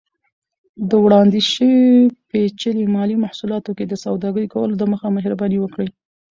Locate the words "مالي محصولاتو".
2.95-3.71